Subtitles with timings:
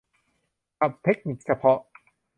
[0.79, 1.79] ศัพท์เทคนิคเฉพาะ